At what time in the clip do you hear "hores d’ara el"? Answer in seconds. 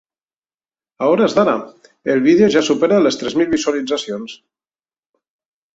1.11-2.23